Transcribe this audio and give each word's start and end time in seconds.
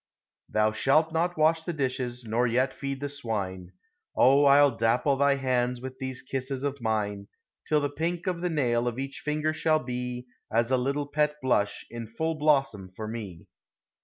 Thou 0.49 0.71
shalt 0.71 1.11
not 1.13 1.37
wash 1.37 1.61
the 1.61 1.73
dishes, 1.73 2.25
nor 2.25 2.47
yet 2.47 2.73
feed 2.73 3.01
the 3.01 3.07
swine! 3.07 3.71
O, 4.15 4.45
I'll 4.45 4.75
dapple 4.75 5.15
thy 5.15 5.35
hands 5.35 5.79
with 5.79 5.99
these 5.99 6.23
kisses 6.23 6.63
of 6.63 6.81
mine 6.81 7.27
Till 7.67 7.81
the 7.81 7.89
pink 7.91 8.25
of 8.25 8.41
the 8.41 8.49
nail 8.49 8.87
of 8.87 8.97
each 8.97 9.19
finger 9.19 9.53
shall 9.53 9.77
be 9.77 10.25
As 10.51 10.71
a 10.71 10.77
little 10.77 11.05
pet 11.05 11.35
blush 11.39 11.85
in 11.91 12.07
full 12.07 12.33
blossom 12.33 12.89
for 12.89 13.07
me. 13.07 13.45